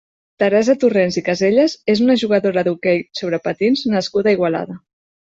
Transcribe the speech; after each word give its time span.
Teresa 0.43 0.73
Torrents 0.83 1.17
i 1.19 1.21
Casellas 1.25 1.75
és 1.93 2.01
una 2.05 2.15
jugadora 2.21 2.63
d'hoquei 2.67 3.03
sobre 3.19 3.39
patins 3.49 3.83
nascuda 3.97 4.33
a 4.33 4.33
Igualada. 4.39 4.79